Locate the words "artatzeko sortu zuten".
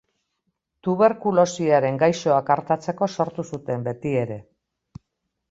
2.57-3.87